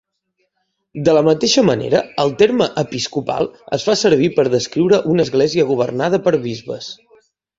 De 1.07 1.13
la 1.17 1.21
mateixa 1.27 1.63
manera, 1.67 1.99
el 2.23 2.31
terme 2.39 2.67
"episcopal" 2.83 3.49
es 3.79 3.85
fa 3.89 3.97
servir 4.01 4.31
per 4.39 4.47
descriure 4.55 5.01
una 5.13 5.29
església 5.29 5.67
governada 5.73 6.21
per 6.29 6.37
bisbes. 6.47 6.91